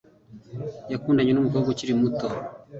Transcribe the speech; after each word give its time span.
Yakundanye 0.91 1.31
numukobwa 1.33 1.67
ukiri 1.71 1.93
muto. 2.01 2.27